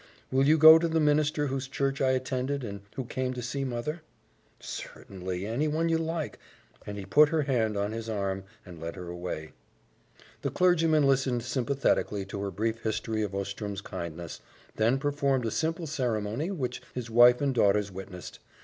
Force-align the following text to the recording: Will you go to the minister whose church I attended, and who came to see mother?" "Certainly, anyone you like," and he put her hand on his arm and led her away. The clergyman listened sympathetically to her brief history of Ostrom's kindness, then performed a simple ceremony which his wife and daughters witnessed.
Will 0.31 0.47
you 0.47 0.57
go 0.57 0.79
to 0.79 0.87
the 0.87 0.99
minister 0.99 1.45
whose 1.45 1.67
church 1.67 2.01
I 2.01 2.13
attended, 2.13 2.63
and 2.63 2.81
who 2.95 3.05
came 3.05 3.35
to 3.35 3.41
see 3.43 3.63
mother?" 3.63 4.01
"Certainly, 4.59 5.45
anyone 5.45 5.89
you 5.89 5.99
like," 5.99 6.39
and 6.87 6.97
he 6.97 7.05
put 7.05 7.29
her 7.29 7.43
hand 7.43 7.77
on 7.77 7.91
his 7.91 8.09
arm 8.09 8.43
and 8.65 8.81
led 8.81 8.95
her 8.95 9.09
away. 9.09 9.51
The 10.41 10.49
clergyman 10.49 11.03
listened 11.03 11.43
sympathetically 11.43 12.25
to 12.25 12.41
her 12.41 12.49
brief 12.49 12.81
history 12.81 13.21
of 13.21 13.35
Ostrom's 13.35 13.81
kindness, 13.81 14.41
then 14.75 14.97
performed 14.97 15.45
a 15.45 15.51
simple 15.51 15.85
ceremony 15.85 16.49
which 16.49 16.81
his 16.95 17.11
wife 17.11 17.39
and 17.39 17.53
daughters 17.53 17.91
witnessed. 17.91 18.39